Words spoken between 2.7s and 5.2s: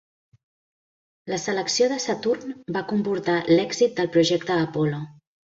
va comportar l'èxit del projecte Apollo.